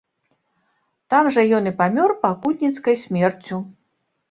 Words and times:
Там 1.15 1.29
жа 1.35 1.43
ён 1.59 1.63
і 1.73 1.75
памёр 1.83 2.15
пакутніцкай 2.25 3.01
смерцю. 3.05 3.63